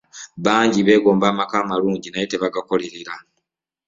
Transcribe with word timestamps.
Bangi 0.45 0.79
beegomba 0.87 1.25
amaka 1.31 1.55
amalungi 1.63 2.07
naye 2.09 2.25
tebagakolerera. 2.31 3.13